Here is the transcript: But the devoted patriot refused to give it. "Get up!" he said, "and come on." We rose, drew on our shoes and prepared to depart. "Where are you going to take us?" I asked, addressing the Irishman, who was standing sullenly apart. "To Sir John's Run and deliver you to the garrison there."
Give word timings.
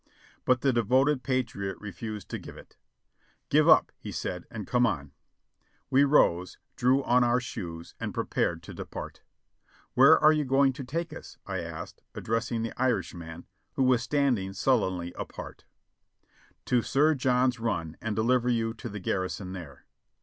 But 0.45 0.61
the 0.61 0.73
devoted 0.73 1.21
patriot 1.21 1.77
refused 1.79 2.27
to 2.29 2.39
give 2.39 2.57
it. 2.57 2.75
"Get 3.49 3.67
up!" 3.67 3.91
he 3.99 4.11
said, 4.11 4.47
"and 4.49 4.65
come 4.65 4.87
on." 4.87 5.11
We 5.91 6.05
rose, 6.05 6.57
drew 6.75 7.03
on 7.03 7.23
our 7.23 7.39
shoes 7.39 7.93
and 7.99 8.11
prepared 8.11 8.63
to 8.63 8.73
depart. 8.73 9.21
"Where 9.93 10.17
are 10.17 10.31
you 10.33 10.43
going 10.43 10.73
to 10.73 10.83
take 10.83 11.13
us?" 11.13 11.37
I 11.45 11.59
asked, 11.59 12.01
addressing 12.15 12.63
the 12.63 12.73
Irishman, 12.81 13.45
who 13.73 13.83
was 13.83 14.01
standing 14.01 14.53
sullenly 14.53 15.13
apart. 15.15 15.65
"To 16.65 16.81
Sir 16.81 17.13
John's 17.13 17.59
Run 17.59 17.95
and 18.01 18.15
deliver 18.15 18.49
you 18.49 18.73
to 18.73 18.89
the 18.89 18.99
garrison 18.99 19.53
there." 19.53 19.85